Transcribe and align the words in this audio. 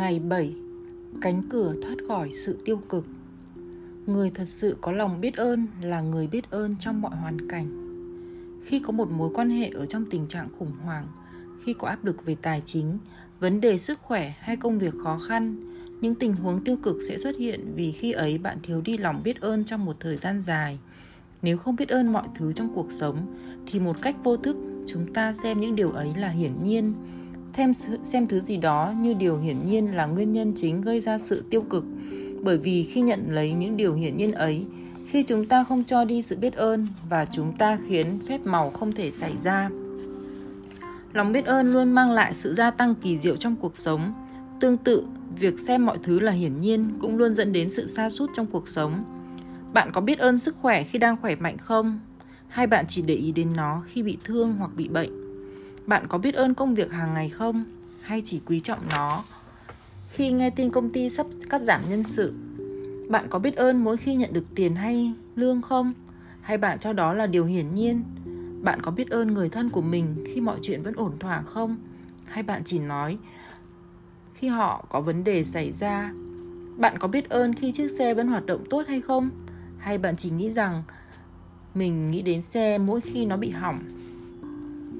Ngày 0.00 0.18
7 0.18 0.54
Cánh 1.20 1.42
cửa 1.50 1.74
thoát 1.82 1.94
khỏi 2.08 2.30
sự 2.32 2.58
tiêu 2.64 2.76
cực 2.88 3.06
Người 4.06 4.30
thật 4.30 4.48
sự 4.48 4.76
có 4.80 4.92
lòng 4.92 5.20
biết 5.20 5.36
ơn 5.36 5.66
là 5.82 6.00
người 6.00 6.26
biết 6.26 6.50
ơn 6.50 6.76
trong 6.80 7.02
mọi 7.02 7.16
hoàn 7.16 7.48
cảnh. 7.48 7.68
Khi 8.64 8.80
có 8.80 8.92
một 8.92 9.10
mối 9.10 9.30
quan 9.34 9.50
hệ 9.50 9.68
ở 9.68 9.86
trong 9.86 10.04
tình 10.10 10.28
trạng 10.28 10.48
khủng 10.58 10.72
hoảng, 10.84 11.06
khi 11.64 11.74
có 11.78 11.88
áp 11.88 12.04
lực 12.04 12.24
về 12.24 12.36
tài 12.42 12.62
chính, 12.66 12.98
vấn 13.40 13.60
đề 13.60 13.78
sức 13.78 13.98
khỏe 14.02 14.34
hay 14.40 14.56
công 14.56 14.78
việc 14.78 14.94
khó 15.04 15.18
khăn, 15.28 15.56
những 16.00 16.14
tình 16.14 16.36
huống 16.36 16.64
tiêu 16.64 16.76
cực 16.76 16.96
sẽ 17.08 17.18
xuất 17.18 17.36
hiện 17.36 17.72
vì 17.74 17.92
khi 17.92 18.12
ấy 18.12 18.38
bạn 18.38 18.58
thiếu 18.62 18.80
đi 18.80 18.98
lòng 18.98 19.22
biết 19.24 19.40
ơn 19.40 19.64
trong 19.64 19.84
một 19.84 19.96
thời 20.00 20.16
gian 20.16 20.42
dài. 20.42 20.78
Nếu 21.42 21.58
không 21.58 21.76
biết 21.76 21.88
ơn 21.88 22.12
mọi 22.12 22.28
thứ 22.34 22.52
trong 22.52 22.74
cuộc 22.74 22.92
sống 22.92 23.38
thì 23.66 23.80
một 23.80 24.02
cách 24.02 24.16
vô 24.24 24.36
thức 24.36 24.56
chúng 24.86 25.12
ta 25.14 25.34
xem 25.34 25.60
những 25.60 25.76
điều 25.76 25.90
ấy 25.90 26.12
là 26.16 26.28
hiển 26.28 26.64
nhiên, 26.64 26.94
thêm 27.52 27.72
xem 28.04 28.26
thứ 28.26 28.40
gì 28.40 28.56
đó 28.56 28.94
như 29.00 29.14
điều 29.14 29.38
hiển 29.38 29.66
nhiên 29.66 29.96
là 29.96 30.06
nguyên 30.06 30.32
nhân 30.32 30.52
chính 30.56 30.80
gây 30.80 31.00
ra 31.00 31.18
sự 31.18 31.44
tiêu 31.50 31.60
cực. 31.60 31.84
Bởi 32.42 32.58
vì 32.58 32.84
khi 32.84 33.00
nhận 33.00 33.20
lấy 33.28 33.52
những 33.52 33.76
điều 33.76 33.94
hiển 33.94 34.16
nhiên 34.16 34.32
ấy, 34.32 34.66
khi 35.06 35.22
chúng 35.22 35.46
ta 35.46 35.64
không 35.64 35.84
cho 35.84 36.04
đi 36.04 36.22
sự 36.22 36.36
biết 36.36 36.54
ơn 36.54 36.86
và 37.08 37.26
chúng 37.26 37.52
ta 37.56 37.78
khiến 37.88 38.18
phép 38.28 38.40
màu 38.44 38.70
không 38.70 38.92
thể 38.92 39.10
xảy 39.10 39.32
ra. 39.38 39.70
Lòng 41.12 41.32
biết 41.32 41.44
ơn 41.44 41.72
luôn 41.72 41.92
mang 41.92 42.10
lại 42.10 42.34
sự 42.34 42.54
gia 42.54 42.70
tăng 42.70 42.94
kỳ 42.94 43.18
diệu 43.18 43.36
trong 43.36 43.56
cuộc 43.56 43.78
sống. 43.78 44.12
Tương 44.60 44.76
tự, 44.76 45.04
việc 45.38 45.60
xem 45.60 45.86
mọi 45.86 45.98
thứ 46.02 46.20
là 46.20 46.32
hiển 46.32 46.60
nhiên 46.60 46.84
cũng 47.00 47.16
luôn 47.16 47.34
dẫn 47.34 47.52
đến 47.52 47.70
sự 47.70 47.86
sa 47.86 48.10
sút 48.10 48.30
trong 48.34 48.46
cuộc 48.46 48.68
sống. 48.68 49.04
Bạn 49.72 49.90
có 49.92 50.00
biết 50.00 50.18
ơn 50.18 50.38
sức 50.38 50.56
khỏe 50.62 50.82
khi 50.82 50.98
đang 50.98 51.16
khỏe 51.16 51.34
mạnh 51.36 51.58
không? 51.58 52.00
Hay 52.48 52.66
bạn 52.66 52.84
chỉ 52.88 53.02
để 53.02 53.14
ý 53.14 53.32
đến 53.32 53.48
nó 53.56 53.82
khi 53.86 54.02
bị 54.02 54.18
thương 54.24 54.52
hoặc 54.58 54.70
bị 54.76 54.88
bệnh? 54.88 55.29
Bạn 55.90 56.06
có 56.08 56.18
biết 56.18 56.34
ơn 56.34 56.54
công 56.54 56.74
việc 56.74 56.92
hàng 56.92 57.14
ngày 57.14 57.28
không? 57.28 57.64
Hay 58.02 58.22
chỉ 58.24 58.40
quý 58.46 58.60
trọng 58.60 58.78
nó? 58.90 59.24
Khi 60.08 60.32
nghe 60.32 60.50
tin 60.50 60.70
công 60.70 60.90
ty 60.90 61.10
sắp 61.10 61.26
cắt 61.50 61.62
giảm 61.62 61.80
nhân 61.90 62.04
sự, 62.04 62.34
bạn 63.08 63.26
có 63.30 63.38
biết 63.38 63.56
ơn 63.56 63.84
mỗi 63.84 63.96
khi 63.96 64.14
nhận 64.14 64.32
được 64.32 64.54
tiền 64.54 64.74
hay 64.74 65.12
lương 65.36 65.62
không? 65.62 65.92
Hay 66.40 66.58
bạn 66.58 66.78
cho 66.78 66.92
đó 66.92 67.14
là 67.14 67.26
điều 67.26 67.44
hiển 67.44 67.74
nhiên? 67.74 68.04
Bạn 68.62 68.82
có 68.82 68.90
biết 68.90 69.10
ơn 69.10 69.34
người 69.34 69.48
thân 69.48 69.68
của 69.68 69.80
mình 69.80 70.24
khi 70.26 70.40
mọi 70.40 70.58
chuyện 70.62 70.82
vẫn 70.82 70.94
ổn 70.96 71.18
thỏa 71.18 71.42
không? 71.42 71.76
Hay 72.24 72.42
bạn 72.42 72.62
chỉ 72.64 72.78
nói 72.78 73.18
khi 74.34 74.48
họ 74.48 74.84
có 74.88 75.00
vấn 75.00 75.24
đề 75.24 75.44
xảy 75.44 75.72
ra? 75.72 76.12
Bạn 76.76 76.98
có 76.98 77.08
biết 77.08 77.28
ơn 77.28 77.54
khi 77.54 77.72
chiếc 77.72 77.90
xe 77.90 78.14
vẫn 78.14 78.28
hoạt 78.28 78.46
động 78.46 78.64
tốt 78.70 78.82
hay 78.88 79.00
không? 79.00 79.30
Hay 79.78 79.98
bạn 79.98 80.16
chỉ 80.16 80.30
nghĩ 80.30 80.50
rằng 80.50 80.82
mình 81.74 82.10
nghĩ 82.10 82.22
đến 82.22 82.42
xe 82.42 82.78
mỗi 82.78 83.00
khi 83.00 83.26
nó 83.26 83.36
bị 83.36 83.50
hỏng 83.50 83.99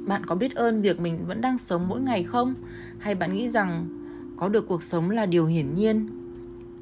bạn 0.07 0.27
có 0.27 0.35
biết 0.35 0.55
ơn 0.55 0.83
việc 0.83 1.01
mình 1.01 1.27
vẫn 1.27 1.41
đang 1.41 1.59
sống 1.59 1.89
mỗi 1.89 2.01
ngày 2.01 2.23
không? 2.23 2.55
Hay 2.99 3.15
bạn 3.15 3.33
nghĩ 3.33 3.49
rằng 3.51 3.89
có 4.37 4.49
được 4.49 4.69
cuộc 4.69 4.83
sống 4.83 5.11
là 5.11 5.27
điều 5.27 5.47
hiển 5.47 5.75
nhiên? 5.75 6.09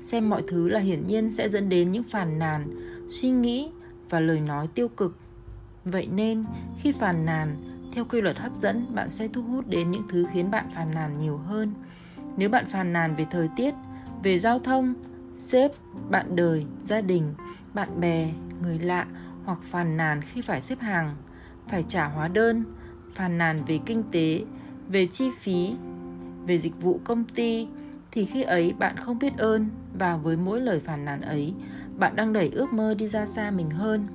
Xem 0.02 0.30
mọi 0.30 0.42
thứ 0.46 0.68
là 0.68 0.80
hiển 0.80 1.06
nhiên 1.06 1.30
sẽ 1.30 1.48
dẫn 1.48 1.68
đến 1.68 1.92
những 1.92 2.02
phàn 2.02 2.38
nàn, 2.38 2.66
suy 3.08 3.30
nghĩ 3.30 3.70
và 4.10 4.20
lời 4.20 4.40
nói 4.40 4.68
tiêu 4.74 4.88
cực. 4.88 5.16
Vậy 5.84 6.08
nên, 6.12 6.44
khi 6.82 6.92
phàn 6.92 7.26
nàn, 7.26 7.56
theo 7.92 8.04
quy 8.04 8.20
luật 8.20 8.38
hấp 8.38 8.56
dẫn, 8.56 8.94
bạn 8.94 9.10
sẽ 9.10 9.28
thu 9.28 9.42
hút 9.42 9.68
đến 9.68 9.90
những 9.90 10.02
thứ 10.08 10.26
khiến 10.32 10.50
bạn 10.50 10.64
phàn 10.74 10.94
nàn 10.94 11.18
nhiều 11.18 11.36
hơn. 11.36 11.72
Nếu 12.36 12.48
bạn 12.48 12.66
phàn 12.66 12.92
nàn 12.92 13.16
về 13.16 13.26
thời 13.30 13.48
tiết, 13.56 13.74
về 14.22 14.38
giao 14.38 14.58
thông, 14.58 14.94
sếp, 15.34 15.70
bạn 16.10 16.36
đời, 16.36 16.66
gia 16.84 17.00
đình, 17.00 17.34
bạn 17.74 18.00
bè, 18.00 18.30
người 18.62 18.78
lạ 18.78 19.06
hoặc 19.44 19.58
phàn 19.62 19.96
nàn 19.96 20.20
khi 20.22 20.40
phải 20.40 20.62
xếp 20.62 20.80
hàng, 20.80 21.16
phải 21.68 21.84
trả 21.88 22.04
hóa 22.08 22.28
đơn 22.28 22.64
phàn 23.18 23.38
nàn 23.38 23.58
về 23.66 23.78
kinh 23.86 24.02
tế, 24.12 24.42
về 24.88 25.06
chi 25.06 25.30
phí, 25.40 25.74
về 26.46 26.58
dịch 26.58 26.80
vụ 26.80 27.00
công 27.04 27.24
ty, 27.24 27.66
thì 28.10 28.24
khi 28.24 28.42
ấy 28.42 28.74
bạn 28.78 28.96
không 28.96 29.18
biết 29.18 29.38
ơn 29.38 29.68
và 29.98 30.16
với 30.16 30.36
mỗi 30.36 30.60
lời 30.60 30.80
phàn 30.80 31.04
nàn 31.04 31.20
ấy, 31.20 31.52
bạn 31.98 32.16
đang 32.16 32.32
đẩy 32.32 32.50
ước 32.52 32.72
mơ 32.72 32.94
đi 32.94 33.08
ra 33.08 33.26
xa 33.26 33.50
mình 33.50 33.70
hơn. 33.70 34.06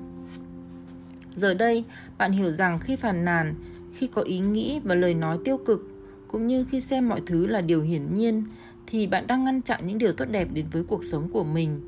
Giờ 1.36 1.54
đây, 1.54 1.84
bạn 2.18 2.32
hiểu 2.32 2.52
rằng 2.52 2.78
khi 2.78 2.96
phàn 2.96 3.24
nàn, 3.24 3.54
khi 3.94 4.06
có 4.06 4.22
ý 4.22 4.38
nghĩ 4.38 4.80
và 4.84 4.94
lời 4.94 5.14
nói 5.14 5.38
tiêu 5.44 5.56
cực, 5.56 5.88
cũng 6.28 6.46
như 6.46 6.64
khi 6.70 6.80
xem 6.80 7.08
mọi 7.08 7.20
thứ 7.26 7.46
là 7.46 7.60
điều 7.60 7.82
hiển 7.82 8.14
nhiên, 8.14 8.44
thì 8.86 9.06
bạn 9.06 9.26
đang 9.26 9.44
ngăn 9.44 9.62
chặn 9.62 9.80
những 9.86 9.98
điều 9.98 10.12
tốt 10.12 10.24
đẹp 10.30 10.48
đến 10.54 10.66
với 10.72 10.84
cuộc 10.84 11.04
sống 11.04 11.28
của 11.32 11.44
mình. 11.44 11.80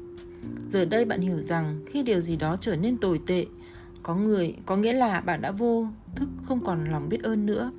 Giờ 0.71 0.85
đây 0.85 1.05
bạn 1.05 1.21
hiểu 1.21 1.43
rằng 1.43 1.81
khi 1.87 2.03
điều 2.03 2.21
gì 2.21 2.37
đó 2.37 2.57
trở 2.61 2.77
nên 2.77 2.97
tồi 2.97 3.21
tệ 3.27 3.47
có 4.07 4.15
người, 4.15 4.55
có 4.67 4.77
nghĩa 4.77 4.93
là 4.93 5.21
bạn 5.21 5.43
đã 5.43 5.51
vô 5.51 5.87
thức 6.15 6.29
không 6.43 6.65
còn 6.65 6.85
lòng 6.91 7.09
biết 7.09 7.23
ơn 7.23 7.47
nữa. 7.47 7.71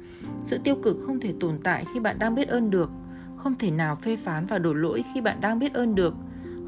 Sự 0.44 0.58
tiêu 0.64 0.76
cực 0.84 0.98
không 1.06 1.20
thể 1.20 1.34
tồn 1.40 1.60
tại 1.64 1.86
khi 1.94 2.00
bạn 2.00 2.20
đang 2.20 2.36
biết 2.36 2.48
ơn 2.48 2.70
được. 2.70 2.92
Không 3.38 3.56
thể 3.56 3.72
nào 3.72 3.96
phê 3.96 4.16
phán 4.16 4.46
và 4.46 4.60
đổ 4.60 4.74
lỗi 4.74 5.04
khi 5.14 5.22
bạn 5.22 5.42
đang 5.42 5.60
biết 5.60 5.74
ơn 5.74 5.96
được. 5.96 6.16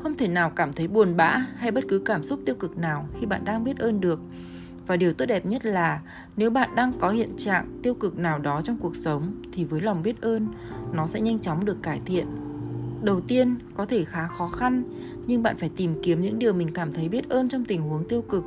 Không 0.03 0.17
thể 0.17 0.27
nào 0.27 0.49
cảm 0.49 0.73
thấy 0.73 0.87
buồn 0.87 1.17
bã 1.17 1.37
hay 1.55 1.71
bất 1.71 1.83
cứ 1.87 1.99
cảm 1.99 2.23
xúc 2.23 2.39
tiêu 2.45 2.55
cực 2.55 2.77
nào 2.77 3.07
khi 3.19 3.25
bạn 3.25 3.45
đang 3.45 3.63
biết 3.63 3.77
ơn 3.77 4.01
được. 4.01 4.19
Và 4.87 4.97
điều 4.97 5.13
tốt 5.13 5.25
đẹp 5.25 5.45
nhất 5.45 5.65
là 5.65 6.01
nếu 6.37 6.49
bạn 6.49 6.75
đang 6.75 6.91
có 6.99 7.09
hiện 7.09 7.29
trạng 7.37 7.79
tiêu 7.83 7.93
cực 7.93 8.17
nào 8.17 8.39
đó 8.39 8.61
trong 8.61 8.77
cuộc 8.77 8.95
sống 8.95 9.41
thì 9.53 9.65
với 9.65 9.81
lòng 9.81 10.03
biết 10.03 10.21
ơn, 10.21 10.47
nó 10.93 11.07
sẽ 11.07 11.21
nhanh 11.21 11.39
chóng 11.39 11.65
được 11.65 11.83
cải 11.83 12.01
thiện. 12.05 12.27
Đầu 13.01 13.21
tiên, 13.21 13.55
có 13.75 13.85
thể 13.85 14.03
khá 14.03 14.27
khó 14.27 14.47
khăn, 14.47 14.83
nhưng 15.27 15.43
bạn 15.43 15.57
phải 15.57 15.69
tìm 15.77 15.95
kiếm 16.03 16.21
những 16.21 16.39
điều 16.39 16.53
mình 16.53 16.73
cảm 16.73 16.93
thấy 16.93 17.09
biết 17.09 17.29
ơn 17.29 17.49
trong 17.49 17.65
tình 17.65 17.81
huống 17.81 18.07
tiêu 18.07 18.21
cực 18.21 18.43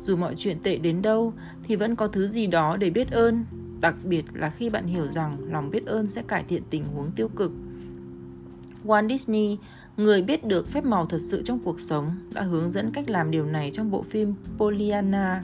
dù 0.00 0.16
mọi 0.16 0.34
chuyện 0.38 0.58
tệ 0.62 0.78
đến 0.78 1.02
đâu, 1.02 1.32
thì 1.62 1.76
vẫn 1.76 1.96
có 1.96 2.08
thứ 2.08 2.28
gì 2.28 2.46
đó 2.46 2.76
để 2.76 2.90
biết 2.90 3.10
ơn 3.10 3.44
đặc 3.80 3.94
biệt 4.04 4.24
là 4.34 4.50
khi 4.50 4.70
bạn 4.70 4.86
hiểu 4.86 5.06
rằng 5.06 5.36
lòng 5.52 5.70
biết 5.70 5.86
ơn 5.86 6.06
sẽ 6.06 6.22
cải 6.22 6.44
thiện 6.48 6.62
tình 6.70 6.84
huống 6.84 7.10
tiêu 7.16 7.28
cực 7.28 7.52
walt 8.84 9.08
disney, 9.08 9.58
người 9.96 10.22
biết 10.22 10.44
được 10.44 10.68
phép 10.68 10.84
màu 10.84 11.06
thật 11.06 11.18
sự 11.20 11.42
trong 11.42 11.58
cuộc 11.58 11.80
sống, 11.80 12.10
đã 12.34 12.42
hướng 12.42 12.72
dẫn 12.72 12.90
cách 12.90 13.10
làm 13.10 13.30
điều 13.30 13.46
này 13.46 13.70
trong 13.74 13.90
bộ 13.90 14.02
phim 14.10 14.34
Pollyanna. 14.58 15.42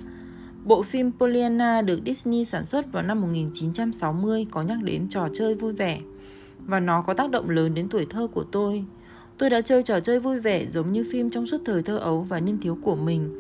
Bộ 0.65 0.83
phim 0.83 1.11
Pollyanna 1.19 1.83
được 1.83 2.01
Disney 2.07 2.45
sản 2.45 2.65
xuất 2.65 2.93
vào 2.93 3.03
năm 3.03 3.21
1960 3.21 4.47
có 4.51 4.63
nhắc 4.63 4.79
đến 4.83 5.09
trò 5.09 5.29
chơi 5.33 5.55
vui 5.55 5.73
vẻ 5.73 6.01
và 6.67 6.81
nó 6.81 7.03
có 7.03 7.15
tác 7.15 7.31
động 7.31 7.51
lớn 7.51 7.75
đến 7.75 7.89
tuổi 7.89 8.07
thơ 8.11 8.27
của 8.27 8.45
tôi. 8.45 8.85
Tôi 9.39 9.51
đã 9.51 9.61
chơi 9.61 9.83
trò 9.83 10.01
chơi 10.01 10.21
vui 10.21 10.41
vẻ 10.41 10.67
giống 10.67 10.93
như 10.93 11.05
phim 11.13 11.31
trong 11.31 11.47
suốt 11.47 11.59
thời 11.65 11.83
thơ 11.83 11.99
ấu 11.99 12.23
và 12.23 12.41
niên 12.41 12.59
thiếu 12.61 12.79
của 12.83 12.97
mình 12.97 13.31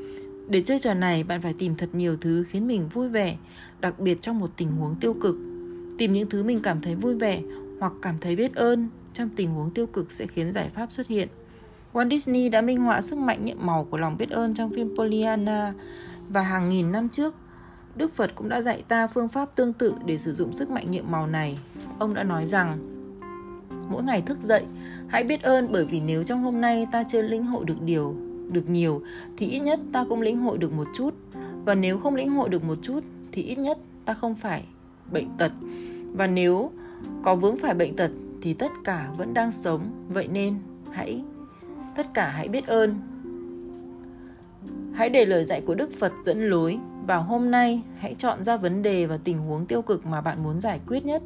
để 0.49 0.63
chơi 0.63 0.79
trò 0.79 0.95
này, 0.95 1.25
bạn 1.25 1.43
phải 1.43 1.55
tìm 1.59 1.75
thật 1.77 1.89
nhiều 1.93 2.17
thứ 2.17 2.45
khiến 2.49 2.67
mình 2.67 2.89
vui 2.89 3.09
vẻ, 3.09 3.37
đặc 3.81 3.99
biệt 3.99 4.23
trong 4.23 4.39
một 4.39 4.51
tình 4.57 4.71
huống 4.71 4.97
tiêu 5.01 5.15
cực. 5.15 5.37
Tìm 5.99 6.13
những 6.13 6.29
thứ 6.29 6.43
mình 6.43 6.61
cảm 6.63 6.81
thấy 6.81 6.95
vui 6.95 7.15
vẻ 7.15 7.43
hoặc 7.81 7.93
cảm 8.03 8.15
thấy 8.21 8.37
biết 8.37 8.55
ơn 8.55 8.89
trong 9.13 9.29
tình 9.37 9.51
huống 9.51 9.71
tiêu 9.71 9.87
cực 9.87 10.13
sẽ 10.13 10.27
khiến 10.27 10.53
giải 10.53 10.71
pháp 10.75 10.93
xuất 10.93 11.07
hiện. 11.07 11.29
Walt 11.93 12.11
Disney 12.11 12.49
đã 12.49 12.61
minh 12.61 12.81
họa 12.81 13.03
sức 13.03 13.19
mạnh 13.19 13.45
nhiệm 13.45 13.67
màu 13.67 13.85
của 13.85 13.97
lòng 13.97 14.17
biết 14.19 14.31
ơn 14.31 14.55
trong 14.55 14.71
phim 14.71 14.97
Pollyanna 14.97 15.75
và 16.29 16.43
hàng 16.43 16.69
nghìn 16.69 16.93
năm 16.93 17.09
trước, 17.09 17.35
Đức 17.97 18.15
Phật 18.15 18.31
cũng 18.35 18.49
đã 18.49 18.63
dạy 18.63 18.83
ta 18.89 19.07
phương 19.07 19.29
pháp 19.29 19.57
tương 19.57 19.73
tự 19.73 19.95
để 20.07 20.19
sử 20.19 20.35
dụng 20.35 20.53
sức 20.53 20.71
mạnh 20.71 20.91
nhiệm 20.91 21.05
màu 21.11 21.27
này. 21.27 21.59
Ông 21.99 22.15
đã 22.15 22.23
nói 22.23 22.47
rằng, 22.47 22.79
mỗi 23.91 24.03
ngày 24.03 24.23
thức 24.23 24.39
dậy, 24.45 24.65
hãy 25.09 25.25
biết 25.25 25.43
ơn 25.43 25.73
bởi 25.73 25.85
vì 25.85 26.01
nếu 26.01 26.25
trong 26.25 26.43
hôm 26.43 26.61
nay 26.61 26.87
ta 26.93 27.05
chưa 27.09 27.23
lĩnh 27.23 27.47
hội 27.47 27.65
được 27.65 27.83
điều 27.83 28.17
được 28.51 28.71
nhiều 28.71 29.03
thì 29.37 29.47
ít 29.47 29.59
nhất 29.59 29.81
ta 29.93 30.05
cũng 30.09 30.21
lĩnh 30.21 30.37
hội 30.37 30.59
được 30.59 30.73
một 30.73 30.87
chút. 30.95 31.15
Và 31.65 31.75
nếu 31.75 31.99
không 31.99 32.15
lĩnh 32.15 32.31
hội 32.31 32.49
được 32.49 32.65
một 32.65 32.79
chút 32.83 33.05
thì 33.33 33.43
ít 33.43 33.59
nhất 33.59 33.79
ta 34.05 34.15
không 34.15 34.35
phải 34.35 34.65
bệnh 35.13 35.29
tật. 35.39 35.53
Và 36.13 36.27
nếu 36.27 36.71
có 37.23 37.35
vướng 37.35 37.59
phải 37.59 37.75
bệnh 37.75 37.97
tật 37.97 38.11
thì 38.43 38.55
tất 38.55 38.71
cả 38.85 39.11
vẫn 39.17 39.35
đang 39.35 39.53
sống. 39.53 40.07
Vậy 40.09 40.29
nên 40.29 40.55
hãy 40.91 41.23
tất 41.97 42.15
cả 42.15 42.29
hãy 42.29 42.49
biết 42.49 42.67
ơn. 42.67 42.95
Hãy 44.93 45.09
để 45.09 45.25
lời 45.25 45.45
dạy 45.45 45.61
của 45.61 45.75
đức 45.75 45.91
phật 45.99 46.13
dẫn 46.25 46.49
lối. 46.49 46.79
Và 47.07 47.17
hôm 47.17 47.51
nay 47.51 47.83
hãy 47.99 48.15
chọn 48.15 48.45
ra 48.45 48.57
vấn 48.57 48.83
đề 48.83 49.07
và 49.07 49.19
tình 49.25 49.39
huống 49.39 49.67
tiêu 49.67 49.83
cực 49.83 50.07
mà 50.07 50.21
bạn 50.21 50.43
muốn 50.43 50.61
giải 50.61 50.81
quyết 50.87 51.07
nhất 51.07 51.23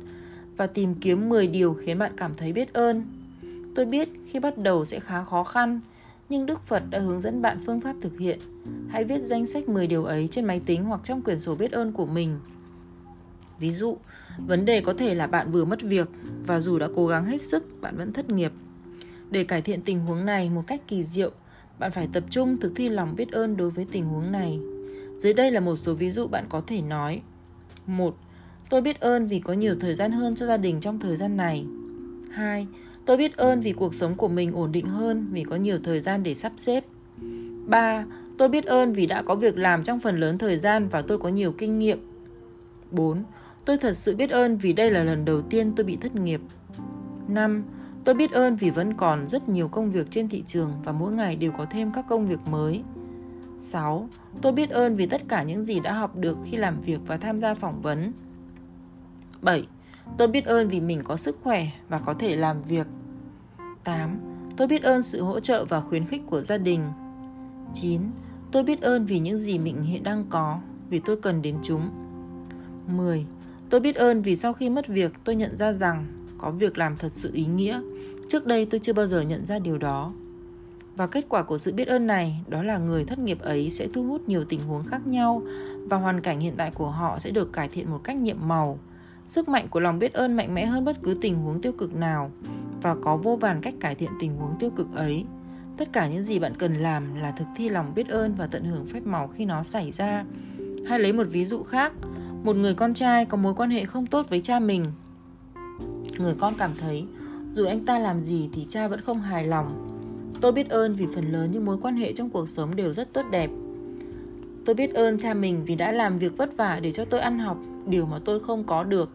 và 0.56 0.66
tìm 0.66 0.94
kiếm 0.94 1.28
10 1.28 1.46
điều 1.46 1.74
khiến 1.74 1.98
bạn 1.98 2.12
cảm 2.16 2.34
thấy 2.34 2.52
biết 2.52 2.72
ơn. 2.72 3.02
Tôi 3.74 3.86
biết 3.86 4.08
khi 4.26 4.40
bắt 4.40 4.58
đầu 4.58 4.84
sẽ 4.84 5.00
khá 5.00 5.24
khó 5.24 5.44
khăn, 5.44 5.80
nhưng 6.28 6.46
Đức 6.46 6.66
Phật 6.66 6.82
đã 6.90 6.98
hướng 6.98 7.20
dẫn 7.20 7.42
bạn 7.42 7.58
phương 7.66 7.80
pháp 7.80 7.96
thực 8.00 8.18
hiện. 8.18 8.38
Hãy 8.88 9.04
viết 9.04 9.20
danh 9.24 9.46
sách 9.46 9.68
10 9.68 9.86
điều 9.86 10.04
ấy 10.04 10.28
trên 10.28 10.44
máy 10.44 10.60
tính 10.66 10.84
hoặc 10.84 11.00
trong 11.04 11.22
quyển 11.22 11.40
sổ 11.40 11.54
biết 11.54 11.72
ơn 11.72 11.92
của 11.92 12.06
mình. 12.06 12.40
Ví 13.58 13.72
dụ, 13.72 13.96
vấn 14.46 14.64
đề 14.64 14.80
có 14.80 14.94
thể 14.94 15.14
là 15.14 15.26
bạn 15.26 15.52
vừa 15.52 15.64
mất 15.64 15.82
việc 15.82 16.08
và 16.46 16.60
dù 16.60 16.78
đã 16.78 16.88
cố 16.96 17.06
gắng 17.06 17.26
hết 17.26 17.42
sức, 17.42 17.80
bạn 17.80 17.96
vẫn 17.96 18.12
thất 18.12 18.30
nghiệp. 18.30 18.52
Để 19.30 19.44
cải 19.44 19.62
thiện 19.62 19.82
tình 19.82 20.00
huống 20.00 20.26
này 20.26 20.50
một 20.50 20.64
cách 20.66 20.80
kỳ 20.88 21.04
diệu, 21.04 21.30
bạn 21.78 21.92
phải 21.92 22.08
tập 22.12 22.24
trung 22.30 22.60
thực 22.60 22.72
thi 22.76 22.88
lòng 22.88 23.16
biết 23.16 23.32
ơn 23.32 23.56
đối 23.56 23.70
với 23.70 23.86
tình 23.92 24.04
huống 24.04 24.32
này. 24.32 24.60
Dưới 25.18 25.34
đây 25.34 25.50
là 25.50 25.60
một 25.60 25.76
số 25.76 25.94
ví 25.94 26.10
dụ 26.10 26.26
bạn 26.26 26.44
có 26.48 26.60
thể 26.66 26.82
nói. 26.82 27.22
1. 27.86 28.16
Tôi 28.70 28.80
biết 28.80 29.00
ơn 29.00 29.26
vì 29.26 29.40
có 29.40 29.52
nhiều 29.52 29.76
thời 29.80 29.94
gian 29.94 30.12
hơn 30.12 30.34
cho 30.34 30.46
gia 30.46 30.56
đình 30.56 30.80
trong 30.80 30.98
thời 31.00 31.16
gian 31.16 31.36
này. 31.36 31.66
2. 32.32 32.66
Tôi 33.08 33.16
biết 33.16 33.36
ơn 33.36 33.60
vì 33.60 33.72
cuộc 33.72 33.94
sống 33.94 34.14
của 34.14 34.28
mình 34.28 34.52
ổn 34.52 34.72
định 34.72 34.86
hơn 34.86 35.28
vì 35.32 35.42
có 35.42 35.56
nhiều 35.56 35.78
thời 35.84 36.00
gian 36.00 36.22
để 36.22 36.34
sắp 36.34 36.52
xếp. 36.56 36.84
3. 37.66 38.04
Tôi 38.38 38.48
biết 38.48 38.64
ơn 38.64 38.92
vì 38.92 39.06
đã 39.06 39.22
có 39.22 39.34
việc 39.34 39.58
làm 39.58 39.82
trong 39.82 40.00
phần 40.00 40.20
lớn 40.20 40.38
thời 40.38 40.58
gian 40.58 40.88
và 40.88 41.02
tôi 41.02 41.18
có 41.18 41.28
nhiều 41.28 41.52
kinh 41.52 41.78
nghiệm. 41.78 41.98
4. 42.90 43.22
Tôi 43.64 43.78
thật 43.78 43.96
sự 43.96 44.16
biết 44.16 44.30
ơn 44.30 44.56
vì 44.56 44.72
đây 44.72 44.90
là 44.90 45.04
lần 45.04 45.24
đầu 45.24 45.42
tiên 45.42 45.72
tôi 45.76 45.84
bị 45.84 45.96
thất 45.96 46.14
nghiệp. 46.14 46.40
5. 47.28 47.64
Tôi 48.04 48.14
biết 48.14 48.32
ơn 48.32 48.56
vì 48.56 48.70
vẫn 48.70 48.94
còn 48.94 49.28
rất 49.28 49.48
nhiều 49.48 49.68
công 49.68 49.90
việc 49.90 50.10
trên 50.10 50.28
thị 50.28 50.42
trường 50.46 50.72
và 50.84 50.92
mỗi 50.92 51.12
ngày 51.12 51.36
đều 51.36 51.52
có 51.52 51.66
thêm 51.70 51.92
các 51.92 52.04
công 52.08 52.26
việc 52.26 52.40
mới. 52.50 52.82
6. 53.60 54.08
Tôi 54.42 54.52
biết 54.52 54.70
ơn 54.70 54.96
vì 54.96 55.06
tất 55.06 55.22
cả 55.28 55.42
những 55.42 55.64
gì 55.64 55.80
đã 55.80 55.92
học 55.92 56.16
được 56.16 56.38
khi 56.44 56.56
làm 56.56 56.80
việc 56.80 57.00
và 57.06 57.16
tham 57.16 57.40
gia 57.40 57.54
phỏng 57.54 57.82
vấn. 57.82 58.12
7. 59.42 59.66
Tôi 60.18 60.28
biết 60.28 60.44
ơn 60.44 60.68
vì 60.68 60.80
mình 60.80 61.02
có 61.04 61.16
sức 61.16 61.38
khỏe 61.42 61.66
và 61.88 61.98
có 61.98 62.14
thể 62.14 62.36
làm 62.36 62.62
việc. 62.62 62.86
8. 63.84 64.18
Tôi 64.56 64.68
biết 64.68 64.82
ơn 64.82 65.02
sự 65.02 65.22
hỗ 65.22 65.40
trợ 65.40 65.64
và 65.64 65.80
khuyến 65.80 66.06
khích 66.06 66.22
của 66.26 66.40
gia 66.40 66.58
đình. 66.58 66.82
9. 67.74 68.00
Tôi 68.52 68.62
biết 68.62 68.80
ơn 68.80 69.06
vì 69.06 69.18
những 69.18 69.38
gì 69.38 69.58
mình 69.58 69.82
hiện 69.82 70.02
đang 70.02 70.24
có, 70.30 70.58
vì 70.90 71.00
tôi 71.04 71.16
cần 71.16 71.42
đến 71.42 71.56
chúng. 71.62 71.90
10. 72.86 73.26
Tôi 73.70 73.80
biết 73.80 73.96
ơn 73.96 74.22
vì 74.22 74.36
sau 74.36 74.52
khi 74.52 74.70
mất 74.70 74.86
việc 74.86 75.12
tôi 75.24 75.36
nhận 75.36 75.58
ra 75.58 75.72
rằng 75.72 76.06
có 76.38 76.50
việc 76.50 76.78
làm 76.78 76.96
thật 76.96 77.12
sự 77.12 77.30
ý 77.32 77.46
nghĩa. 77.46 77.80
Trước 78.28 78.46
đây 78.46 78.66
tôi 78.66 78.80
chưa 78.80 78.92
bao 78.92 79.06
giờ 79.06 79.20
nhận 79.20 79.46
ra 79.46 79.58
điều 79.58 79.78
đó. 79.78 80.12
Và 80.96 81.06
kết 81.06 81.24
quả 81.28 81.42
của 81.42 81.58
sự 81.58 81.72
biết 81.72 81.88
ơn 81.88 82.06
này 82.06 82.40
đó 82.48 82.62
là 82.62 82.78
người 82.78 83.04
thất 83.04 83.18
nghiệp 83.18 83.38
ấy 83.40 83.70
sẽ 83.70 83.88
thu 83.94 84.02
hút 84.02 84.28
nhiều 84.28 84.44
tình 84.44 84.60
huống 84.60 84.84
khác 84.84 85.06
nhau 85.06 85.42
và 85.90 85.96
hoàn 85.96 86.20
cảnh 86.20 86.40
hiện 86.40 86.54
tại 86.56 86.70
của 86.70 86.90
họ 86.90 87.18
sẽ 87.18 87.30
được 87.30 87.52
cải 87.52 87.68
thiện 87.68 87.90
một 87.90 88.00
cách 88.04 88.16
nhiệm 88.16 88.36
màu. 88.40 88.78
Sức 89.28 89.48
mạnh 89.48 89.66
của 89.70 89.80
lòng 89.80 89.98
biết 89.98 90.12
ơn 90.12 90.36
mạnh 90.36 90.54
mẽ 90.54 90.66
hơn 90.66 90.84
bất 90.84 91.02
cứ 91.02 91.18
tình 91.20 91.36
huống 91.36 91.60
tiêu 91.60 91.72
cực 91.72 91.94
nào 91.94 92.30
và 92.82 92.94
có 92.94 93.16
vô 93.16 93.36
vàn 93.36 93.60
cách 93.60 93.74
cải 93.80 93.94
thiện 93.94 94.10
tình 94.20 94.36
huống 94.36 94.58
tiêu 94.58 94.70
cực 94.70 94.94
ấy. 94.94 95.24
Tất 95.76 95.92
cả 95.92 96.08
những 96.08 96.24
gì 96.24 96.38
bạn 96.38 96.52
cần 96.58 96.74
làm 96.74 97.14
là 97.14 97.30
thực 97.30 97.44
thi 97.56 97.68
lòng 97.68 97.92
biết 97.94 98.08
ơn 98.08 98.34
và 98.34 98.46
tận 98.46 98.64
hưởng 98.64 98.86
phép 98.86 99.06
màu 99.06 99.28
khi 99.28 99.44
nó 99.44 99.62
xảy 99.62 99.92
ra. 99.92 100.24
Hay 100.86 100.98
lấy 100.98 101.12
một 101.12 101.26
ví 101.30 101.44
dụ 101.44 101.62
khác, 101.62 101.92
một 102.44 102.56
người 102.56 102.74
con 102.74 102.94
trai 102.94 103.24
có 103.24 103.36
mối 103.36 103.54
quan 103.54 103.70
hệ 103.70 103.84
không 103.84 104.06
tốt 104.06 104.26
với 104.30 104.40
cha 104.40 104.58
mình. 104.58 104.84
Người 106.18 106.34
con 106.38 106.54
cảm 106.58 106.70
thấy 106.80 107.04
dù 107.52 107.66
anh 107.66 107.84
ta 107.84 107.98
làm 107.98 108.24
gì 108.24 108.50
thì 108.52 108.66
cha 108.68 108.88
vẫn 108.88 109.00
không 109.00 109.20
hài 109.20 109.46
lòng. 109.46 109.98
Tôi 110.40 110.52
biết 110.52 110.68
ơn 110.68 110.94
vì 110.94 111.06
phần 111.14 111.32
lớn 111.32 111.50
những 111.52 111.64
mối 111.64 111.78
quan 111.82 111.94
hệ 111.94 112.12
trong 112.12 112.30
cuộc 112.30 112.48
sống 112.48 112.76
đều 112.76 112.92
rất 112.92 113.12
tốt 113.12 113.22
đẹp. 113.30 113.50
Tôi 114.64 114.74
biết 114.74 114.94
ơn 114.94 115.18
cha 115.18 115.34
mình 115.34 115.64
vì 115.64 115.74
đã 115.74 115.92
làm 115.92 116.18
việc 116.18 116.36
vất 116.36 116.56
vả 116.56 116.80
để 116.82 116.92
cho 116.92 117.04
tôi 117.04 117.20
ăn 117.20 117.38
học, 117.38 117.58
điều 117.86 118.06
mà 118.06 118.18
tôi 118.24 118.40
không 118.40 118.64
có 118.64 118.84
được. 118.84 119.10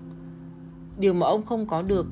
Điều 0.97 1.13
mà 1.13 1.27
ông 1.27 1.45
không 1.45 1.65
có 1.65 1.81
được 1.81 2.07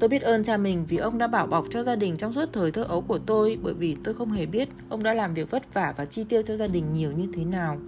Tôi 0.00 0.08
biết 0.08 0.22
ơn 0.22 0.44
cha 0.44 0.56
mình 0.56 0.84
vì 0.88 0.96
ông 0.96 1.18
đã 1.18 1.26
bảo 1.26 1.46
bọc 1.46 1.66
cho 1.70 1.82
gia 1.82 1.96
đình 1.96 2.16
trong 2.16 2.32
suốt 2.32 2.48
thời 2.52 2.70
thơ 2.70 2.82
ấu 2.82 3.00
của 3.00 3.18
tôi 3.18 3.58
bởi 3.62 3.74
vì 3.74 3.96
tôi 4.04 4.14
không 4.14 4.32
hề 4.32 4.46
biết 4.46 4.68
ông 4.88 5.02
đã 5.02 5.14
làm 5.14 5.34
việc 5.34 5.50
vất 5.50 5.74
vả 5.74 5.94
và 5.96 6.04
chi 6.04 6.24
tiêu 6.24 6.42
cho 6.42 6.56
gia 6.56 6.66
đình 6.66 6.84
nhiều 6.94 7.12
như 7.12 7.26
thế 7.34 7.44
nào. 7.44 7.78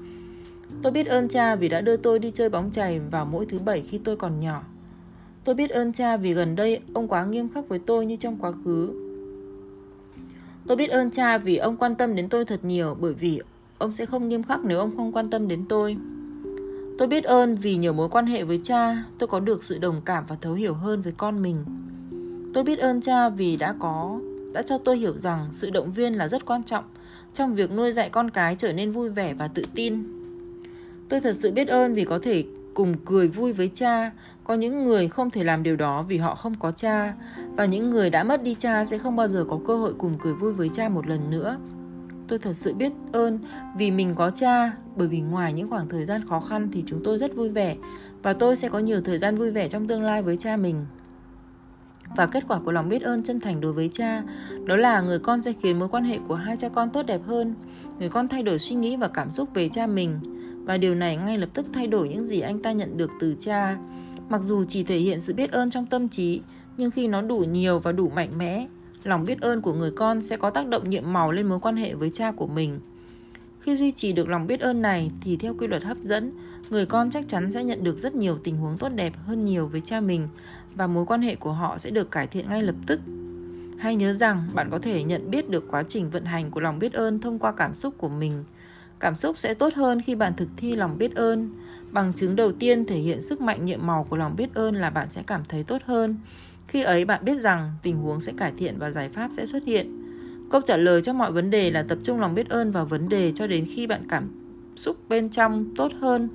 Tôi 0.82 0.92
biết 0.92 1.06
ơn 1.06 1.28
cha 1.28 1.54
vì 1.54 1.68
đã 1.68 1.80
đưa 1.80 1.96
tôi 1.96 2.18
đi 2.18 2.30
chơi 2.30 2.48
bóng 2.48 2.70
chày 2.70 3.00
vào 3.00 3.24
mỗi 3.24 3.46
thứ 3.46 3.58
bảy 3.58 3.80
khi 3.80 3.98
tôi 3.98 4.16
còn 4.16 4.40
nhỏ. 4.40 4.62
Tôi 5.44 5.54
biết 5.54 5.70
ơn 5.70 5.92
cha 5.92 6.16
vì 6.16 6.34
gần 6.34 6.56
đây 6.56 6.80
ông 6.94 7.08
quá 7.08 7.24
nghiêm 7.24 7.48
khắc 7.48 7.68
với 7.68 7.78
tôi 7.78 8.06
như 8.06 8.16
trong 8.16 8.36
quá 8.36 8.52
khứ. 8.64 8.92
Tôi 10.66 10.76
biết 10.76 10.90
ơn 10.90 11.10
cha 11.10 11.38
vì 11.38 11.56
ông 11.56 11.76
quan 11.76 11.94
tâm 11.94 12.14
đến 12.16 12.28
tôi 12.28 12.44
thật 12.44 12.64
nhiều 12.64 12.96
bởi 13.00 13.14
vì 13.14 13.40
ông 13.78 13.92
sẽ 13.92 14.06
không 14.06 14.28
nghiêm 14.28 14.42
khắc 14.42 14.64
nếu 14.64 14.78
ông 14.78 14.96
không 14.96 15.12
quan 15.12 15.30
tâm 15.30 15.48
đến 15.48 15.64
tôi. 15.68 15.96
Tôi 16.98 17.08
biết 17.08 17.24
ơn 17.24 17.56
vì 17.56 17.76
nhờ 17.76 17.92
mối 17.92 18.08
quan 18.08 18.26
hệ 18.26 18.44
với 18.44 18.60
cha, 18.62 19.04
tôi 19.18 19.26
có 19.26 19.40
được 19.40 19.64
sự 19.64 19.78
đồng 19.78 20.00
cảm 20.04 20.24
và 20.28 20.36
thấu 20.40 20.54
hiểu 20.54 20.74
hơn 20.74 21.02
với 21.02 21.12
con 21.16 21.42
mình. 21.42 21.64
Tôi 22.52 22.64
biết 22.64 22.78
ơn 22.78 23.00
cha 23.00 23.28
vì 23.28 23.56
đã 23.56 23.74
có, 23.78 24.20
đã 24.52 24.62
cho 24.62 24.78
tôi 24.78 24.98
hiểu 24.98 25.18
rằng 25.18 25.48
sự 25.52 25.70
động 25.70 25.92
viên 25.92 26.14
là 26.14 26.28
rất 26.28 26.46
quan 26.46 26.62
trọng 26.62 26.84
trong 27.34 27.54
việc 27.54 27.72
nuôi 27.72 27.92
dạy 27.92 28.08
con 28.10 28.30
cái 28.30 28.56
trở 28.58 28.72
nên 28.72 28.92
vui 28.92 29.10
vẻ 29.10 29.34
và 29.34 29.48
tự 29.48 29.62
tin. 29.74 30.02
Tôi 31.08 31.20
thật 31.20 31.36
sự 31.36 31.52
biết 31.52 31.68
ơn 31.68 31.94
vì 31.94 32.04
có 32.04 32.18
thể 32.22 32.44
cùng 32.74 32.94
cười 33.04 33.28
vui 33.28 33.52
với 33.52 33.70
cha. 33.74 34.10
Có 34.44 34.54
những 34.54 34.84
người 34.84 35.08
không 35.08 35.30
thể 35.30 35.44
làm 35.44 35.62
điều 35.62 35.76
đó 35.76 36.02
vì 36.02 36.18
họ 36.18 36.34
không 36.34 36.54
có 36.58 36.72
cha, 36.72 37.14
và 37.56 37.64
những 37.64 37.90
người 37.90 38.10
đã 38.10 38.24
mất 38.24 38.42
đi 38.42 38.56
cha 38.58 38.84
sẽ 38.84 38.98
không 38.98 39.16
bao 39.16 39.28
giờ 39.28 39.44
có 39.50 39.58
cơ 39.66 39.76
hội 39.76 39.94
cùng 39.98 40.18
cười 40.22 40.34
vui 40.34 40.52
với 40.52 40.70
cha 40.72 40.88
một 40.88 41.06
lần 41.06 41.30
nữa. 41.30 41.58
Tôi 42.28 42.38
thật 42.38 42.52
sự 42.56 42.74
biết 42.74 42.92
ơn 43.12 43.38
vì 43.76 43.90
mình 43.90 44.14
có 44.14 44.30
cha, 44.30 44.72
bởi 44.96 45.08
vì 45.08 45.20
ngoài 45.20 45.52
những 45.52 45.70
khoảng 45.70 45.88
thời 45.88 46.04
gian 46.04 46.20
khó 46.28 46.40
khăn 46.40 46.68
thì 46.72 46.84
chúng 46.86 47.00
tôi 47.04 47.18
rất 47.18 47.34
vui 47.34 47.48
vẻ, 47.48 47.76
và 48.22 48.32
tôi 48.32 48.56
sẽ 48.56 48.68
có 48.68 48.78
nhiều 48.78 49.00
thời 49.00 49.18
gian 49.18 49.36
vui 49.36 49.50
vẻ 49.50 49.68
trong 49.68 49.88
tương 49.88 50.02
lai 50.02 50.22
với 50.22 50.36
cha 50.36 50.56
mình. 50.56 50.86
Và 52.16 52.26
kết 52.26 52.44
quả 52.48 52.58
của 52.58 52.72
lòng 52.72 52.88
biết 52.88 53.02
ơn 53.02 53.22
chân 53.22 53.40
thành 53.40 53.60
đối 53.60 53.72
với 53.72 53.88
cha 53.92 54.22
đó 54.64 54.76
là 54.76 55.00
người 55.00 55.18
con 55.18 55.42
sẽ 55.42 55.52
khiến 55.62 55.78
mối 55.78 55.88
quan 55.88 56.04
hệ 56.04 56.18
của 56.28 56.34
hai 56.34 56.56
cha 56.56 56.68
con 56.68 56.90
tốt 56.90 57.02
đẹp 57.02 57.20
hơn. 57.26 57.54
Người 57.98 58.08
con 58.08 58.28
thay 58.28 58.42
đổi 58.42 58.58
suy 58.58 58.76
nghĩ 58.76 58.96
và 58.96 59.08
cảm 59.08 59.30
xúc 59.30 59.48
về 59.54 59.68
cha 59.68 59.86
mình 59.86 60.20
và 60.64 60.78
điều 60.78 60.94
này 60.94 61.16
ngay 61.16 61.38
lập 61.38 61.48
tức 61.54 61.66
thay 61.72 61.86
đổi 61.86 62.08
những 62.08 62.24
gì 62.24 62.40
anh 62.40 62.62
ta 62.62 62.72
nhận 62.72 62.96
được 62.96 63.10
từ 63.20 63.36
cha. 63.38 63.78
Mặc 64.28 64.42
dù 64.42 64.64
chỉ 64.64 64.84
thể 64.84 64.98
hiện 64.98 65.20
sự 65.20 65.34
biết 65.34 65.52
ơn 65.52 65.70
trong 65.70 65.86
tâm 65.86 66.08
trí, 66.08 66.40
nhưng 66.76 66.90
khi 66.90 67.08
nó 67.08 67.22
đủ 67.22 67.38
nhiều 67.38 67.78
và 67.78 67.92
đủ 67.92 68.08
mạnh 68.08 68.30
mẽ, 68.38 68.66
lòng 69.04 69.24
biết 69.24 69.40
ơn 69.40 69.60
của 69.60 69.72
người 69.72 69.90
con 69.90 70.22
sẽ 70.22 70.36
có 70.36 70.50
tác 70.50 70.66
động 70.66 70.90
nhiệm 70.90 71.12
màu 71.12 71.32
lên 71.32 71.46
mối 71.46 71.60
quan 71.60 71.76
hệ 71.76 71.94
với 71.94 72.10
cha 72.10 72.32
của 72.32 72.46
mình. 72.46 72.80
Khi 73.60 73.76
duy 73.76 73.92
trì 73.92 74.12
được 74.12 74.28
lòng 74.28 74.46
biết 74.46 74.60
ơn 74.60 74.82
này 74.82 75.10
thì 75.20 75.36
theo 75.36 75.54
quy 75.58 75.66
luật 75.66 75.84
hấp 75.84 75.96
dẫn, 75.98 76.32
người 76.70 76.86
con 76.86 77.10
chắc 77.10 77.28
chắn 77.28 77.50
sẽ 77.50 77.64
nhận 77.64 77.84
được 77.84 77.98
rất 77.98 78.14
nhiều 78.14 78.38
tình 78.44 78.56
huống 78.56 78.78
tốt 78.78 78.88
đẹp 78.88 79.12
hơn 79.16 79.40
nhiều 79.40 79.66
với 79.66 79.80
cha 79.80 80.00
mình 80.00 80.28
và 80.74 80.86
mối 80.86 81.06
quan 81.06 81.22
hệ 81.22 81.34
của 81.34 81.52
họ 81.52 81.78
sẽ 81.78 81.90
được 81.90 82.10
cải 82.10 82.26
thiện 82.26 82.48
ngay 82.48 82.62
lập 82.62 82.74
tức. 82.86 83.00
Hãy 83.78 83.96
nhớ 83.96 84.14
rằng 84.14 84.48
bạn 84.54 84.68
có 84.70 84.78
thể 84.78 85.04
nhận 85.04 85.30
biết 85.30 85.50
được 85.50 85.64
quá 85.70 85.82
trình 85.82 86.10
vận 86.10 86.24
hành 86.24 86.50
của 86.50 86.60
lòng 86.60 86.78
biết 86.78 86.92
ơn 86.92 87.20
thông 87.20 87.38
qua 87.38 87.52
cảm 87.52 87.74
xúc 87.74 87.94
của 87.98 88.08
mình. 88.08 88.44
Cảm 89.00 89.14
xúc 89.14 89.38
sẽ 89.38 89.54
tốt 89.54 89.74
hơn 89.74 90.00
khi 90.02 90.14
bạn 90.14 90.32
thực 90.36 90.48
thi 90.56 90.76
lòng 90.76 90.98
biết 90.98 91.14
ơn. 91.14 91.50
Bằng 91.90 92.12
chứng 92.12 92.36
đầu 92.36 92.52
tiên 92.52 92.86
thể 92.86 92.98
hiện 92.98 93.22
sức 93.22 93.40
mạnh 93.40 93.64
nhiệm 93.64 93.86
màu 93.86 94.06
của 94.10 94.16
lòng 94.16 94.36
biết 94.36 94.54
ơn 94.54 94.74
là 94.74 94.90
bạn 94.90 95.10
sẽ 95.10 95.22
cảm 95.26 95.42
thấy 95.48 95.62
tốt 95.62 95.82
hơn. 95.84 96.16
Khi 96.68 96.82
ấy 96.82 97.04
bạn 97.04 97.24
biết 97.24 97.40
rằng 97.40 97.72
tình 97.82 97.96
huống 97.96 98.20
sẽ 98.20 98.32
cải 98.36 98.52
thiện 98.58 98.78
và 98.78 98.90
giải 98.90 99.08
pháp 99.08 99.32
sẽ 99.32 99.46
xuất 99.46 99.64
hiện. 99.64 100.02
Câu 100.50 100.60
trả 100.60 100.76
lời 100.76 101.02
cho 101.02 101.12
mọi 101.12 101.32
vấn 101.32 101.50
đề 101.50 101.70
là 101.70 101.82
tập 101.82 101.98
trung 102.02 102.20
lòng 102.20 102.34
biết 102.34 102.48
ơn 102.48 102.70
vào 102.70 102.86
vấn 102.86 103.08
đề 103.08 103.32
cho 103.34 103.46
đến 103.46 103.66
khi 103.74 103.86
bạn 103.86 104.06
cảm 104.08 104.30
xúc 104.76 104.96
bên 105.08 105.30
trong 105.30 105.74
tốt 105.76 105.92
hơn. 106.00 106.28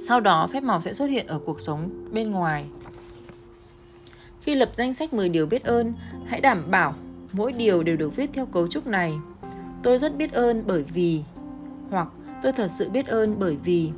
Sau 0.00 0.20
đó 0.20 0.48
phép 0.52 0.62
màu 0.62 0.80
sẽ 0.80 0.92
xuất 0.92 1.06
hiện 1.06 1.26
ở 1.26 1.38
cuộc 1.38 1.60
sống 1.60 1.90
bên 2.12 2.30
ngoài. 2.30 2.64
Khi 4.48 4.54
lập 4.54 4.70
danh 4.74 4.94
sách 4.94 5.14
10 5.14 5.28
điều 5.28 5.46
biết 5.46 5.64
ơn, 5.64 5.92
hãy 6.26 6.40
đảm 6.40 6.62
bảo 6.70 6.94
mỗi 7.32 7.52
điều 7.52 7.82
đều 7.82 7.96
được 7.96 8.16
viết 8.16 8.30
theo 8.32 8.46
cấu 8.46 8.68
trúc 8.68 8.86
này. 8.86 9.14
Tôi 9.82 9.98
rất 9.98 10.16
biết 10.16 10.32
ơn 10.32 10.62
bởi 10.66 10.82
vì 10.82 11.22
hoặc 11.90 12.08
tôi 12.42 12.52
thật 12.52 12.68
sự 12.70 12.90
biết 12.90 13.06
ơn 13.06 13.38
bởi 13.38 13.56
vì 13.64 13.90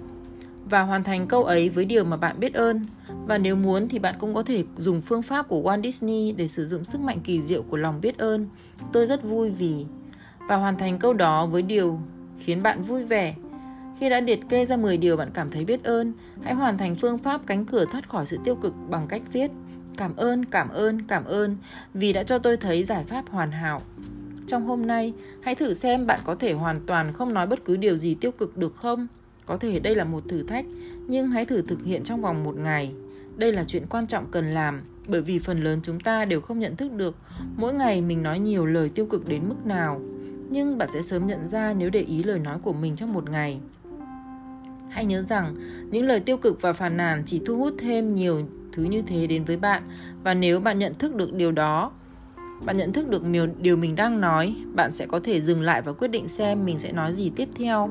và 0.65 0.83
hoàn 0.83 1.05
thành 1.05 1.27
câu 1.27 1.45
ấy 1.45 1.69
với 1.69 1.85
điều 1.85 2.05
mà 2.05 2.17
bạn 2.17 2.41
biết 2.41 2.55
ơn. 2.55 2.85
Và 3.27 3.39
nếu 3.39 3.57
muốn 3.57 3.89
thì 3.89 3.99
bạn 3.99 4.15
cũng 4.19 4.35
có 4.35 4.43
thể 4.43 4.65
dùng 4.79 5.01
phương 5.01 5.23
pháp 5.23 5.49
của 5.49 5.63
Walt 5.63 5.83
Disney 5.83 6.33
để 6.33 6.49
sử 6.49 6.67
dụng 6.67 6.85
sức 6.85 7.01
mạnh 7.01 7.21
kỳ 7.25 7.43
diệu 7.43 7.63
của 7.63 7.77
lòng 7.77 8.01
biết 8.01 8.19
ơn. 8.19 8.47
Tôi 8.93 9.07
rất 9.07 9.23
vui 9.23 9.51
vì 9.51 9.87
và 10.49 10.57
hoàn 10.57 10.79
thành 10.79 10.99
câu 10.99 11.13
đó 11.13 11.47
với 11.47 11.63
điều 11.63 11.99
khiến 12.39 12.63
bạn 12.63 12.83
vui 12.83 13.05
vẻ. 13.05 13.35
Khi 14.01 14.09
đã 14.09 14.21
liệt 14.21 14.41
kê 14.49 14.67
ra 14.67 14.77
10 14.77 14.97
điều 14.97 15.17
bạn 15.17 15.31
cảm 15.35 15.51
thấy 15.51 15.65
biết 15.65 15.85
ơn, 15.85 16.13
hãy 16.43 16.55
hoàn 16.55 16.79
thành 16.79 16.97
phương 16.97 17.19
pháp 17.19 17.41
cánh 17.47 17.65
cửa 17.65 17.85
thoát 17.93 18.09
khỏi 18.09 18.27
sự 18.27 18.39
tiêu 18.45 18.55
cực 18.55 18.75
bằng 18.89 19.07
cách 19.09 19.23
viết 19.33 19.51
Cảm 19.97 20.17
ơn, 20.17 20.45
cảm 20.45 20.69
ơn, 20.69 21.03
cảm 21.03 21.25
ơn 21.25 21.57
vì 21.95 22.13
đã 22.13 22.23
cho 22.23 22.39
tôi 22.39 22.57
thấy 22.57 22.85
giải 22.85 23.05
pháp 23.05 23.29
hoàn 23.29 23.53
hảo. 23.53 23.81
Trong 24.47 24.67
hôm 24.67 24.87
nay, 24.87 25.13
hãy 25.43 25.55
thử 25.55 25.75
xem 25.75 26.07
bạn 26.07 26.21
có 26.25 26.35
thể 26.35 26.53
hoàn 26.53 26.77
toàn 26.87 27.13
không 27.13 27.35
nói 27.35 27.47
bất 27.47 27.65
cứ 27.65 27.77
điều 27.77 27.97
gì 27.97 28.15
tiêu 28.15 28.33
cực 28.33 28.57
được 28.57 28.77
không? 28.77 29.07
Có 29.47 29.57
thể 29.57 29.81
đây 29.81 29.95
là 29.95 30.05
một 30.05 30.23
thử 30.29 30.43
thách, 30.43 30.65
nhưng 31.07 31.31
hãy 31.31 31.45
thử 31.45 31.63
thực 31.63 31.85
hiện 31.85 32.05
trong 32.05 32.21
vòng 32.21 32.45
một 32.45 32.57
ngày. 32.57 32.93
Đây 33.37 33.53
là 33.53 33.65
chuyện 33.65 33.87
quan 33.91 34.07
trọng 34.07 34.27
cần 34.31 34.51
làm, 34.51 34.81
bởi 35.07 35.23
vì 35.23 35.39
phần 35.39 35.65
lớn 35.65 35.81
chúng 35.83 36.01
ta 36.01 36.25
đều 36.25 36.41
không 36.41 36.59
nhận 36.59 36.77
thức 36.77 36.93
được 36.93 37.17
mỗi 37.57 37.75
ngày 37.75 38.03
mình 38.03 38.23
nói 38.23 38.39
nhiều 38.39 38.67
lời 38.67 38.89
tiêu 38.89 39.07
cực 39.07 39.29
đến 39.29 39.43
mức 39.49 39.67
nào. 39.67 40.01
Nhưng 40.51 40.79
bạn 40.79 40.89
sẽ 40.95 41.03
sớm 41.03 41.27
nhận 41.27 41.49
ra 41.49 41.75
nếu 41.79 41.91
để 41.91 42.01
ý 42.01 42.23
lời 42.23 42.39
nói 42.39 42.59
của 42.63 42.73
mình 42.73 42.97
trong 42.97 43.13
một 43.13 43.31
ngày. 43.31 43.61
Hãy 44.89 45.05
nhớ 45.05 45.23
rằng, 45.23 45.55
những 45.91 46.07
lời 46.07 46.21
tiêu 46.21 46.37
cực 46.37 46.63
và 46.63 46.73
phàn 46.73 46.97
nàn 46.97 47.23
chỉ 47.27 47.43
thu 47.47 47.59
hút 47.59 47.75
thêm 47.79 48.15
nhiều 48.15 48.47
thứ 48.73 48.83
như 48.83 49.03
thế 49.03 49.27
đến 49.27 49.45
với 49.45 49.57
bạn. 49.57 49.83
Và 50.23 50.35
nếu 50.35 50.61
bạn 50.61 50.79
nhận 50.79 50.95
thức 50.95 51.15
được 51.15 51.33
điều 51.33 51.53
đó, 51.53 51.93
bạn 52.65 52.77
nhận 52.77 52.93
thức 52.93 53.09
được 53.09 53.23
điều 53.61 53.77
mình 53.77 53.97
đang 53.97 54.21
nói, 54.21 54.55
bạn 54.75 54.93
sẽ 54.93 55.07
có 55.07 55.21
thể 55.25 55.41
dừng 55.41 55.61
lại 55.61 55.83
và 55.83 55.93
quyết 55.93 56.09
định 56.09 56.29
xem 56.29 56.65
mình 56.65 56.79
sẽ 56.79 56.93
nói 56.93 57.13
gì 57.13 57.33
tiếp 57.37 57.49
theo. 57.55 57.91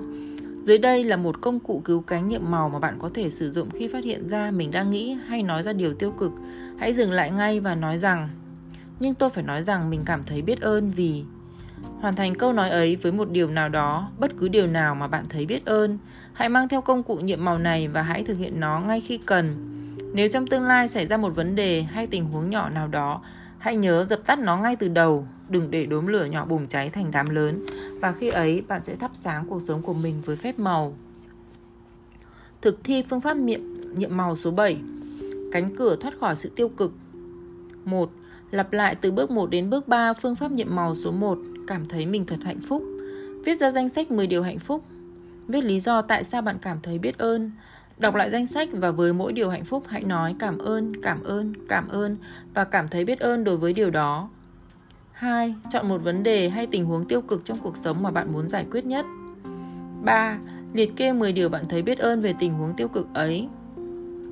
Dưới 0.64 0.78
đây 0.78 1.04
là 1.04 1.18
một 1.18 1.42
công 1.42 1.60
cụ 1.60 1.82
cứu 1.86 2.02
cánh 2.02 2.28
nhiệm 2.28 2.42
màu 2.52 2.70
mà 2.70 2.80
bạn 2.80 2.98
có 3.00 3.10
thể 3.14 3.30
sử 3.30 3.52
dụng 3.52 3.70
khi 3.70 3.88
phát 3.88 4.04
hiện 4.04 4.30
ra 4.30 4.52
mình 4.52 4.72
đang 4.72 4.90
nghĩ 4.90 5.18
hay 5.28 5.44
nói 5.44 5.64
ra 5.64 5.74
điều 5.74 5.94
tiêu 5.94 6.12
cực. 6.12 6.32
Hãy 6.78 6.94
dừng 6.94 7.12
lại 7.12 7.32
ngay 7.32 7.60
và 7.60 7.76
nói 7.76 7.98
rằng, 7.98 8.30
nhưng 9.00 9.16
tôi 9.16 9.30
phải 9.30 9.44
nói 9.44 9.64
rằng 9.64 9.90
mình 9.90 10.02
cảm 10.06 10.24
thấy 10.24 10.42
biết 10.42 10.62
ơn 10.62 10.90
vì 10.90 11.24
hoàn 12.00 12.16
thành 12.16 12.36
câu 12.36 12.54
nói 12.54 12.70
ấy 12.70 12.96
với 12.96 13.12
một 13.12 13.32
điều 13.32 13.52
nào 13.52 13.70
đó, 13.70 14.12
bất 14.20 14.32
cứ 14.40 14.48
điều 14.48 14.68
nào 14.68 14.96
mà 14.96 15.08
bạn 15.08 15.26
thấy 15.30 15.46
biết 15.46 15.66
ơn. 15.66 15.98
Hãy 16.34 16.50
mang 16.50 16.68
theo 16.68 16.82
công 16.82 17.04
cụ 17.04 17.16
nhiệm 17.16 17.46
màu 17.46 17.58
này 17.58 17.88
và 17.88 18.02
hãy 18.02 18.24
thực 18.24 18.38
hiện 18.38 18.60
nó 18.60 18.80
ngay 18.80 19.02
khi 19.02 19.18
cần 19.18 19.46
nếu 20.14 20.30
trong 20.30 20.48
tương 20.48 20.64
lai 20.64 20.88
xảy 20.88 21.08
ra 21.08 21.18
một 21.18 21.36
vấn 21.36 21.56
đề 21.56 21.82
hay 21.82 22.08
tình 22.08 22.26
huống 22.26 22.50
nhỏ 22.50 22.70
nào 22.70 22.88
đó, 22.88 23.22
hãy 23.58 23.76
nhớ 23.76 24.06
dập 24.06 24.20
tắt 24.26 24.40
nó 24.40 24.58
ngay 24.58 24.76
từ 24.76 24.88
đầu, 24.88 25.28
đừng 25.50 25.72
để 25.72 25.86
đốm 25.86 26.08
lửa 26.08 26.26
nhỏ 26.26 26.46
bùng 26.46 26.68
cháy 26.68 26.90
thành 26.90 27.12
đám 27.12 27.30
lớn 27.30 27.66
và 28.02 28.12
khi 28.12 28.30
ấy 28.30 28.64
bạn 28.68 28.84
sẽ 28.84 28.96
thắp 28.96 29.12
sáng 29.14 29.46
cuộc 29.50 29.62
sống 29.62 29.82
của 29.82 29.94
mình 29.94 30.22
với 30.26 30.36
phép 30.36 30.60
màu. 30.60 30.96
Thực 32.62 32.84
thi 32.84 33.04
phương 33.10 33.22
pháp 33.22 33.38
nhiệm 33.38 33.62
nhiệm 33.96 34.18
màu 34.18 34.36
số 34.36 34.52
7. 34.52 34.78
Cánh 35.52 35.76
cửa 35.76 35.96
thoát 35.96 36.14
khỏi 36.20 36.36
sự 36.36 36.52
tiêu 36.56 36.70
cực. 36.70 36.92
1. 37.86 38.12
Lặp 38.52 38.74
lại 38.74 38.96
từ 38.96 39.12
bước 39.12 39.32
1 39.32 39.50
đến 39.50 39.70
bước 39.70 39.88
3 39.88 40.14
phương 40.14 40.36
pháp 40.36 40.52
nhiệm 40.52 40.76
màu 40.76 40.96
số 40.96 41.12
1, 41.12 41.38
cảm 41.68 41.86
thấy 41.86 42.06
mình 42.06 42.26
thật 42.26 42.40
hạnh 42.46 42.62
phúc. 42.70 42.84
Viết 43.46 43.60
ra 43.60 43.72
danh 43.72 43.90
sách 43.90 44.12
10 44.12 44.28
điều 44.28 44.44
hạnh 44.44 44.60
phúc. 44.60 44.84
Viết 45.48 45.64
lý 45.64 45.80
do 45.80 46.02
tại 46.02 46.24
sao 46.24 46.42
bạn 46.42 46.58
cảm 46.62 46.80
thấy 46.84 47.00
biết 47.00 47.18
ơn. 47.18 47.52
Đọc 48.00 48.16
lại 48.16 48.30
danh 48.30 48.48
sách 48.48 48.70
và 48.72 48.92
với 48.92 49.14
mỗi 49.14 49.34
điều 49.34 49.50
hạnh 49.50 49.66
phúc 49.66 49.84
hãy 49.88 50.04
nói 50.04 50.36
cảm 50.40 50.58
ơn, 50.58 51.02
cảm 51.02 51.24
ơn, 51.24 51.54
cảm 51.68 51.88
ơn 51.88 52.18
và 52.54 52.64
cảm 52.64 52.88
thấy 52.88 53.06
biết 53.06 53.20
ơn 53.20 53.44
đối 53.44 53.58
với 53.58 53.74
điều 53.74 53.90
đó. 53.90 54.30
2. 55.12 55.56
Chọn 55.70 55.90
một 55.90 55.98
vấn 56.04 56.24
đề 56.24 56.50
hay 56.50 56.68
tình 56.68 56.86
huống 56.86 57.08
tiêu 57.08 57.22
cực 57.22 57.46
trong 57.46 57.58
cuộc 57.64 57.78
sống 57.78 58.04
mà 58.04 58.12
bạn 58.12 58.34
muốn 58.34 58.48
giải 58.48 58.66
quyết 58.72 58.86
nhất. 58.86 59.06
3. 60.04 60.38
Liệt 60.74 60.96
kê 60.96 61.14
10 61.14 61.32
điều 61.32 61.50
bạn 61.50 61.66
thấy 61.70 61.82
biết 61.82 62.00
ơn 62.00 62.22
về 62.22 62.34
tình 62.40 62.54
huống 62.54 62.74
tiêu 62.78 62.88
cực 62.88 63.08
ấy. 63.14 63.48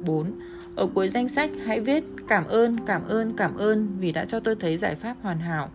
4. 0.05 0.31
Ở 0.75 0.87
cuối 0.93 1.09
danh 1.09 1.29
sách 1.29 1.49
hãy 1.65 1.79
viết 1.79 2.03
cảm 2.27 2.47
ơn, 2.47 2.77
cảm 2.85 3.07
ơn, 3.07 3.33
cảm 3.37 3.57
ơn 3.57 3.97
vì 3.99 4.11
đã 4.11 4.25
cho 4.25 4.39
tôi 4.39 4.55
thấy 4.55 4.77
giải 4.77 4.95
pháp 4.95 5.15
hoàn 5.21 5.39
hảo. 5.39 5.69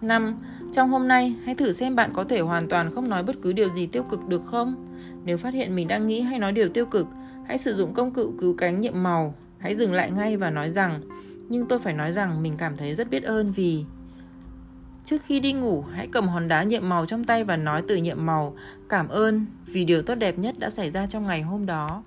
5. 0.00 0.36
Trong 0.72 0.90
hôm 0.90 1.08
nay, 1.08 1.34
hãy 1.44 1.54
thử 1.54 1.72
xem 1.72 1.96
bạn 1.96 2.10
có 2.14 2.24
thể 2.24 2.40
hoàn 2.40 2.68
toàn 2.68 2.94
không 2.94 3.08
nói 3.08 3.22
bất 3.22 3.36
cứ 3.42 3.52
điều 3.52 3.74
gì 3.74 3.86
tiêu 3.86 4.02
cực 4.02 4.28
được 4.28 4.42
không? 4.46 4.93
Nếu 5.24 5.36
phát 5.36 5.54
hiện 5.54 5.76
mình 5.76 5.88
đang 5.88 6.06
nghĩ 6.06 6.20
hay 6.20 6.38
nói 6.38 6.52
điều 6.52 6.68
tiêu 6.68 6.86
cực, 6.86 7.06
hãy 7.46 7.58
sử 7.58 7.74
dụng 7.74 7.94
công 7.94 8.10
cụ 8.10 8.34
cứu 8.40 8.54
cánh 8.58 8.80
nhiệm 8.80 9.02
màu. 9.02 9.34
Hãy 9.58 9.74
dừng 9.74 9.92
lại 9.92 10.10
ngay 10.10 10.36
và 10.36 10.50
nói 10.50 10.70
rằng, 10.70 11.00
nhưng 11.48 11.66
tôi 11.68 11.78
phải 11.78 11.92
nói 11.92 12.12
rằng 12.12 12.42
mình 12.42 12.54
cảm 12.58 12.76
thấy 12.76 12.94
rất 12.94 13.10
biết 13.10 13.22
ơn 13.22 13.52
vì 13.52 13.84
Trước 15.04 15.22
khi 15.22 15.40
đi 15.40 15.52
ngủ, 15.52 15.84
hãy 15.92 16.08
cầm 16.12 16.28
hòn 16.28 16.48
đá 16.48 16.62
nhiệm 16.62 16.88
màu 16.88 17.06
trong 17.06 17.24
tay 17.24 17.44
và 17.44 17.56
nói 17.56 17.82
từ 17.88 17.96
nhiệm 17.96 18.26
màu 18.26 18.56
cảm 18.88 19.08
ơn 19.08 19.46
vì 19.66 19.84
điều 19.84 20.02
tốt 20.02 20.14
đẹp 20.14 20.38
nhất 20.38 20.58
đã 20.58 20.70
xảy 20.70 20.90
ra 20.90 21.06
trong 21.06 21.26
ngày 21.26 21.42
hôm 21.42 21.66
đó. 21.66 22.02